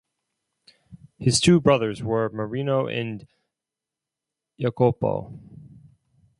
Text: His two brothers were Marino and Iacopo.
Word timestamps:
His 1.19 1.39
two 1.39 1.61
brothers 1.61 2.01
were 2.01 2.27
Marino 2.31 2.87
and 2.87 3.27
Iacopo. 4.59 5.37